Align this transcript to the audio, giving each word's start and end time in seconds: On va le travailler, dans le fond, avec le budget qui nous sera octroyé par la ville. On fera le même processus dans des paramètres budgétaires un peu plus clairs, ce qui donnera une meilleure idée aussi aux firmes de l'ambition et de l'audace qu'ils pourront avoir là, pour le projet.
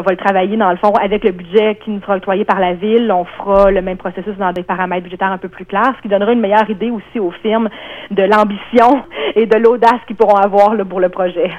On 0.00 0.02
va 0.02 0.12
le 0.12 0.16
travailler, 0.16 0.56
dans 0.56 0.70
le 0.70 0.78
fond, 0.78 0.94
avec 0.94 1.24
le 1.24 1.32
budget 1.32 1.74
qui 1.84 1.90
nous 1.90 2.00
sera 2.00 2.16
octroyé 2.16 2.46
par 2.46 2.58
la 2.58 2.72
ville. 2.72 3.12
On 3.12 3.26
fera 3.26 3.70
le 3.70 3.82
même 3.82 3.98
processus 3.98 4.34
dans 4.38 4.50
des 4.50 4.62
paramètres 4.62 5.02
budgétaires 5.02 5.30
un 5.30 5.36
peu 5.36 5.50
plus 5.50 5.66
clairs, 5.66 5.92
ce 5.98 6.00
qui 6.00 6.08
donnera 6.08 6.32
une 6.32 6.40
meilleure 6.40 6.70
idée 6.70 6.90
aussi 6.90 7.20
aux 7.20 7.32
firmes 7.42 7.68
de 8.10 8.22
l'ambition 8.22 9.02
et 9.36 9.44
de 9.44 9.58
l'audace 9.58 10.00
qu'ils 10.06 10.16
pourront 10.16 10.36
avoir 10.36 10.74
là, 10.74 10.86
pour 10.86 11.00
le 11.00 11.10
projet. 11.10 11.50